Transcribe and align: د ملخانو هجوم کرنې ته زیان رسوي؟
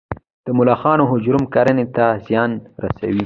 د 0.45 0.47
ملخانو 0.57 1.03
هجوم 1.11 1.43
کرنې 1.53 1.85
ته 1.95 2.05
زیان 2.25 2.51
رسوي؟ 2.83 3.19